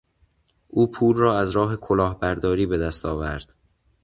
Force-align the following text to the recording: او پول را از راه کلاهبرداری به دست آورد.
او 0.67 0.91
پول 0.91 1.17
را 1.17 1.39
از 1.39 1.51
راه 1.51 1.75
کلاهبرداری 1.75 2.65
به 2.65 2.77
دست 2.77 3.05
آورد. 3.05 3.55